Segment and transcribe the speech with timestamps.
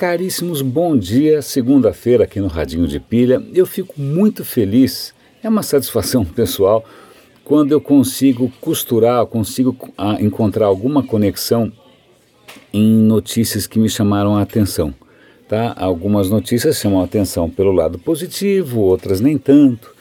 [0.00, 1.42] Caríssimos, bom dia.
[1.42, 3.44] Segunda-feira aqui no Radinho de Pilha.
[3.52, 5.12] Eu fico muito feliz,
[5.42, 6.82] é uma satisfação pessoal,
[7.44, 11.70] quando eu consigo costurar, consigo ah, encontrar alguma conexão
[12.72, 14.94] em notícias que me chamaram a atenção.
[15.46, 15.74] Tá?
[15.76, 19.94] Algumas notícias chamam a atenção pelo lado positivo, outras nem tanto.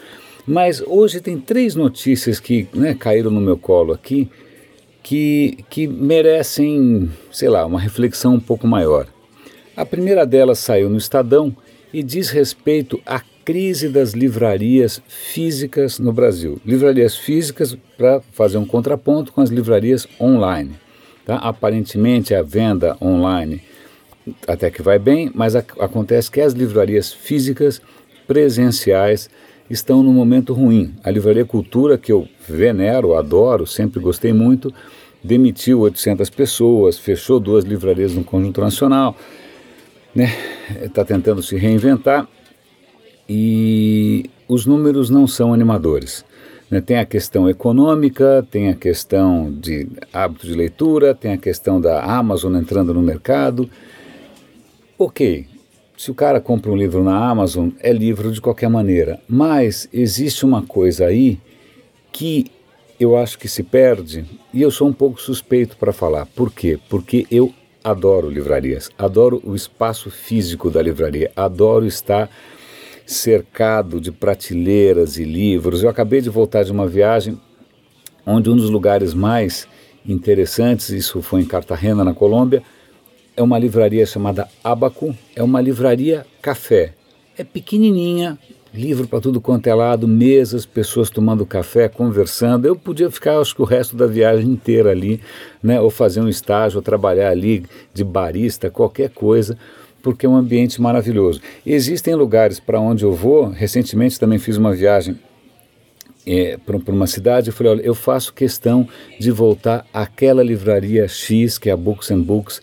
[0.48, 4.30] Mas hoje tem três notícias que né, caíram no meu colo aqui
[5.04, 9.06] que, que merecem, sei lá, uma reflexão um pouco maior.
[9.80, 11.56] A primeira delas saiu no Estadão
[11.94, 16.60] e diz respeito à crise das livrarias físicas no Brasil.
[16.66, 20.72] Livrarias físicas para fazer um contraponto com as livrarias online.
[21.26, 21.38] Tá?
[21.38, 23.62] Aparentemente a venda online
[24.46, 27.82] até que vai bem, mas acontece que as livrarias físicas
[28.28, 29.30] presenciais
[29.70, 30.94] estão num momento ruim.
[31.06, 34.74] A Livraria Cultura, que eu venero, adoro, sempre gostei muito,
[35.24, 39.16] demitiu 800 pessoas, fechou duas livrarias no Conjunto Nacional,
[40.16, 40.28] né?
[40.82, 42.28] Está tentando se reinventar
[43.28, 46.26] e os números não são animadores.
[46.70, 46.82] Né?
[46.82, 52.04] Tem a questão econômica, tem a questão de hábito de leitura, tem a questão da
[52.04, 53.70] Amazon entrando no mercado.
[54.98, 55.48] Ok,
[55.98, 60.46] se o cara compra um livro na Amazon, é livro de qualquer maneira, mas existe
[60.46, 61.40] uma coisa aí
[62.12, 62.46] que
[63.00, 66.26] eu acho que se perde e eu sou um pouco suspeito para falar.
[66.26, 66.78] Por quê?
[66.90, 72.30] Porque eu adoro livrarias, adoro o espaço físico da livraria, adoro estar
[73.06, 75.82] cercado de prateleiras e livros.
[75.82, 77.40] Eu acabei de voltar de uma viagem
[78.26, 79.68] onde um dos lugares mais
[80.06, 82.62] interessantes, isso foi em Cartagena, na Colômbia,
[83.36, 86.94] é uma livraria chamada Abaco, é uma livraria café.
[87.38, 88.38] É pequenininha,
[88.74, 92.66] livro para tudo quanto é lado, mesas, pessoas tomando café, conversando.
[92.66, 95.20] Eu podia ficar, acho que o resto da viagem inteira ali,
[95.62, 99.58] né, ou fazer um estágio, ou trabalhar ali de barista, qualquer coisa,
[100.02, 101.42] porque é um ambiente maravilhoso.
[101.66, 105.18] Existem lugares para onde eu vou, recentemente também fiz uma viagem
[106.26, 108.88] é, para uma cidade, eu falei, olha, eu faço questão
[109.20, 112.62] de voltar àquela livraria X, que é a Books and Books,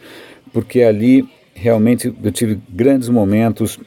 [0.53, 3.78] porque ali realmente eu tive grandes momentos,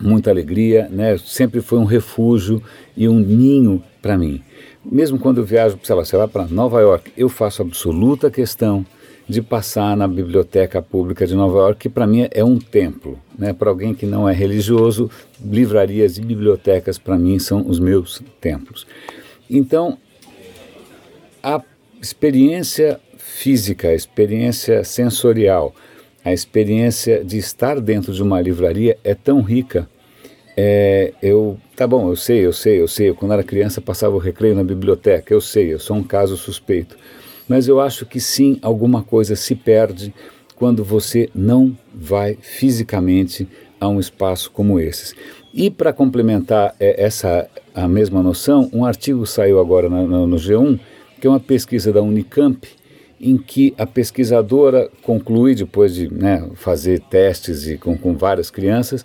[0.00, 1.16] muita alegria, né?
[1.18, 2.62] Sempre foi um refúgio
[2.96, 4.42] e um ninho para mim.
[4.84, 8.86] Mesmo quando eu viajo, sei lá, sei lá para Nova York, eu faço absoluta questão
[9.28, 13.52] de passar na biblioteca pública de Nova York, que para mim é um templo, né?
[13.52, 15.10] Para alguém que não é religioso,
[15.44, 18.86] livrarias e bibliotecas para mim são os meus templos.
[19.50, 19.98] Então,
[21.42, 21.62] a
[22.00, 25.74] experiência física, a experiência sensorial,
[26.28, 29.88] a experiência de estar dentro de uma livraria é tão rica.
[30.54, 33.08] É, eu, tá bom, eu sei, eu sei, eu sei.
[33.08, 36.36] Eu, quando era criança passava o recreio na biblioteca, eu sei, eu sou um caso
[36.36, 36.96] suspeito.
[37.48, 40.12] Mas eu acho que sim, alguma coisa se perde
[40.54, 43.48] quando você não vai fisicamente
[43.80, 45.14] a um espaço como esses.
[45.54, 50.36] E para complementar é, essa a mesma noção, um artigo saiu agora no, no, no
[50.36, 50.78] G1,
[51.18, 52.68] que é uma pesquisa da Unicamp,
[53.20, 59.04] em que a pesquisadora conclui, depois de né, fazer testes e com, com várias crianças,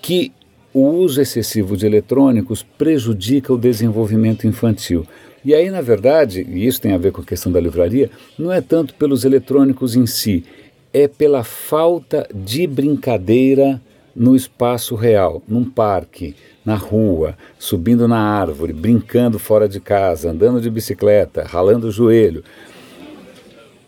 [0.00, 0.32] que
[0.72, 5.06] o uso excessivo de eletrônicos prejudica o desenvolvimento infantil.
[5.44, 8.50] E aí, na verdade, e isso tem a ver com a questão da livraria, não
[8.50, 10.44] é tanto pelos eletrônicos em si,
[10.92, 13.80] é pela falta de brincadeira
[14.14, 20.60] no espaço real, num parque, na rua, subindo na árvore, brincando fora de casa, andando
[20.60, 22.44] de bicicleta, ralando o joelho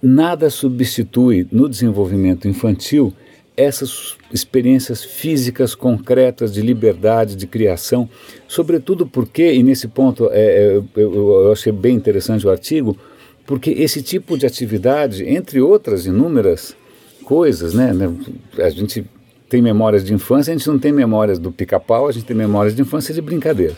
[0.04, 3.12] nada substitui no desenvolvimento infantil
[3.56, 8.08] essas experiências físicas concretas de liberdade, de criação,
[8.48, 12.98] sobretudo porque, e nesse ponto é, é eu, eu achei bem interessante o artigo,
[13.46, 16.76] porque esse tipo de atividade, entre outras inúmeras
[17.24, 18.12] coisas, né, né
[18.58, 19.04] a gente
[19.48, 22.74] tem memórias de infância, a gente não tem memórias do pica-pau, a gente tem memórias
[22.74, 23.76] de infância de brincadeira.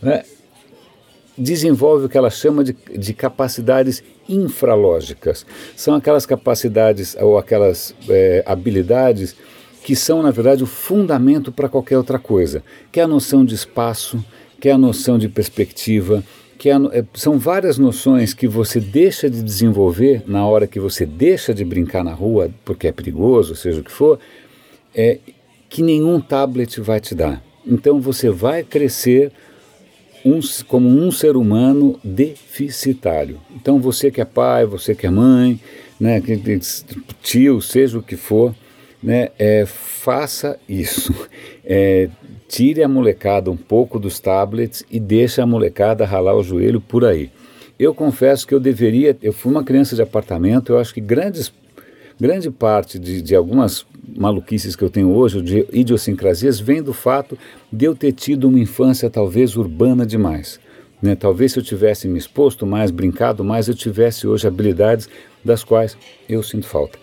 [0.00, 0.22] Né?
[1.40, 5.46] Desenvolve o que ela chama de, de capacidades infralógicas.
[5.74, 9.34] São aquelas capacidades ou aquelas é, habilidades
[9.82, 13.54] que são, na verdade, o fundamento para qualquer outra coisa, que é a noção de
[13.54, 14.22] espaço,
[14.60, 16.22] que é a noção de perspectiva,
[16.58, 21.06] que é, é, são várias noções que você deixa de desenvolver na hora que você
[21.06, 24.18] deixa de brincar na rua, porque é perigoso, seja o que for,
[24.94, 25.18] é,
[25.70, 27.42] que nenhum tablet vai te dar.
[27.66, 29.32] Então você vai crescer
[30.24, 33.40] um, como um ser humano deficitário.
[33.54, 35.60] Então você que é pai, você que é mãe,
[35.98, 36.22] né,
[37.22, 38.54] tio, seja o que for,
[39.02, 41.14] né, é, faça isso.
[41.64, 42.08] É,
[42.48, 47.04] tire a molecada um pouco dos tablets e deixe a molecada ralar o joelho por
[47.04, 47.30] aí.
[47.78, 51.52] Eu confesso que eu deveria, eu fui uma criança de apartamento, eu acho que grandes
[52.20, 57.38] grande parte de, de algumas maluquices que eu tenho hoje, de idiosincrasias, vem do fato
[57.72, 60.60] de eu ter tido uma infância talvez urbana demais.
[61.02, 61.14] Né?
[61.14, 65.08] Talvez se eu tivesse me exposto mais, brincado mais, eu tivesse hoje habilidades
[65.44, 65.96] das quais
[66.28, 66.98] eu sinto falta.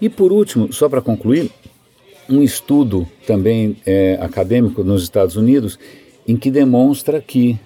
[0.00, 1.50] E por último, só para concluir,
[2.28, 5.78] um estudo também é, acadêmico nos Estados Unidos
[6.26, 7.58] em que demonstra que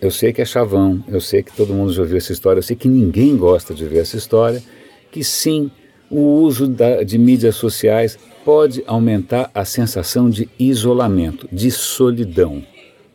[0.00, 2.62] eu sei que é chavão, eu sei que todo mundo já ouviu essa história, eu
[2.62, 4.62] sei que ninguém gosta de ver essa história,
[5.10, 5.70] que sim,
[6.10, 12.62] o uso da, de mídias sociais pode aumentar a sensação de isolamento, de solidão,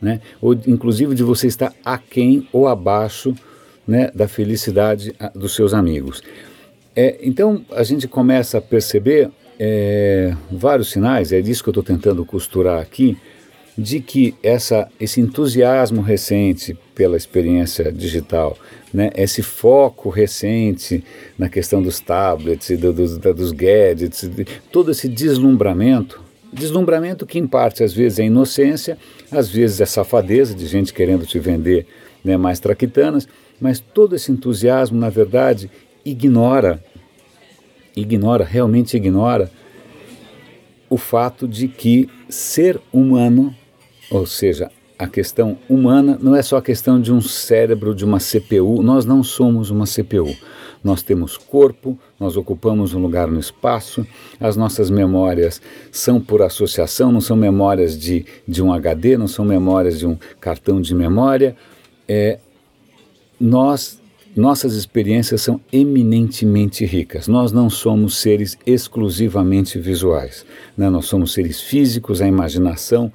[0.02, 0.22] né?
[0.42, 3.34] ou inclusive de você estar aquém ou abaixo
[3.88, 6.22] né, da felicidade ah, dos seus amigos.
[6.96, 11.84] É, então a gente começa a perceber é, vários sinais, é disso que eu estou
[11.84, 13.18] tentando costurar aqui,
[13.78, 18.58] de que essa, esse entusiasmo recente pela experiência digital,
[18.94, 21.04] né, esse foco recente
[21.38, 24.30] na questão dos tablets, do, dos, dos gadgets,
[24.72, 26.22] todo esse deslumbramento,
[26.52, 28.98] deslumbramento que em parte às vezes é inocência,
[29.32, 31.88] às vezes é safadeza de gente querendo te vender
[32.24, 33.28] né, mais traquitanas,
[33.60, 35.70] mas todo esse entusiasmo, na verdade,
[36.06, 36.84] ignora,
[37.96, 39.50] ignora, realmente ignora
[40.90, 43.56] o fato de que ser humano
[44.14, 48.20] ou seja, a questão humana não é só a questão de um cérebro, de uma
[48.20, 48.84] CPU.
[48.84, 50.38] Nós não somos uma CPU.
[50.84, 54.06] Nós temos corpo, nós ocupamos um lugar no espaço,
[54.40, 55.62] as nossas memórias
[55.92, 60.18] são por associação, não são memórias de, de um HD, não são memórias de um
[60.40, 61.56] cartão de memória.
[62.08, 62.38] É,
[63.40, 64.00] nós,
[64.36, 67.28] nossas experiências são eminentemente ricas.
[67.28, 70.46] Nós não somos seres exclusivamente visuais.
[70.78, 70.88] Né?
[70.90, 73.12] Nós somos seres físicos, a imaginação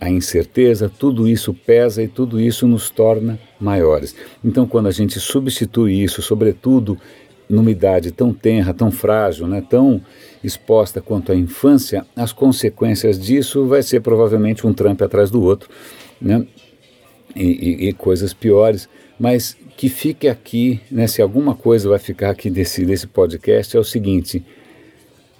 [0.00, 4.16] a incerteza, tudo isso pesa e tudo isso nos torna maiores.
[4.42, 6.98] Então, quando a gente substitui isso, sobretudo
[7.48, 10.00] numa idade tão tenra, tão frágil, né, tão
[10.42, 15.68] exposta quanto a infância, as consequências disso vai ser provavelmente um trampo atrás do outro,
[16.20, 16.46] né,
[17.36, 18.88] e, e, e coisas piores.
[19.18, 23.80] Mas que fique aqui, né, se alguma coisa vai ficar aqui desse, desse podcast, é
[23.80, 24.42] o seguinte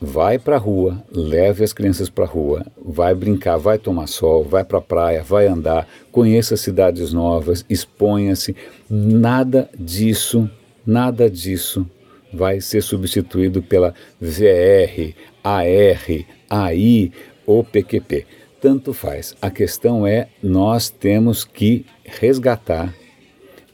[0.01, 4.43] vai para a rua, leve as crianças para a rua, vai brincar, vai tomar sol,
[4.43, 8.57] vai para a praia, vai andar, conheça cidades novas, exponha-se.
[8.89, 10.49] Nada disso,
[10.87, 11.87] nada disso
[12.33, 15.15] vai ser substituído pela VR,
[15.45, 17.13] AR, AI
[17.45, 18.27] ou PQP.
[18.61, 19.35] Tanto faz.
[19.41, 22.95] A questão é nós temos que resgatar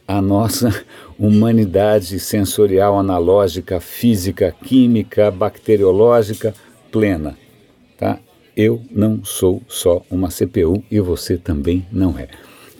[0.07, 0.73] a nossa
[1.19, 6.55] humanidade sensorial, analógica, física, química, bacteriológica
[6.91, 7.37] plena.
[7.97, 8.19] Tá?
[8.55, 12.27] Eu não sou só uma CPU e você também não é.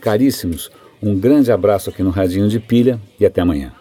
[0.00, 0.70] Caríssimos,
[1.02, 3.77] um grande abraço aqui no Radinho de Pilha e até amanhã.